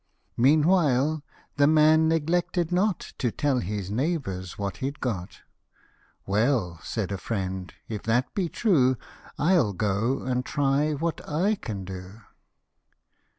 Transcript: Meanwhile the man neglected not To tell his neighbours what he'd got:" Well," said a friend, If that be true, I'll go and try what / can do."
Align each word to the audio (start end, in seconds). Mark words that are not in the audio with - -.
Meanwhile 0.37 1.21
the 1.57 1.67
man 1.67 2.07
neglected 2.07 2.71
not 2.71 3.13
To 3.19 3.29
tell 3.29 3.59
his 3.59 3.91
neighbours 3.91 4.57
what 4.57 4.77
he'd 4.77 4.99
got:" 4.99 5.41
Well," 6.25 6.79
said 6.81 7.11
a 7.11 7.19
friend, 7.19 7.71
If 7.87 8.01
that 8.09 8.33
be 8.33 8.49
true, 8.49 8.97
I'll 9.37 9.73
go 9.73 10.23
and 10.23 10.43
try 10.43 10.93
what 10.93 11.21
/ 11.57 11.61
can 11.61 11.85
do." 11.85 12.21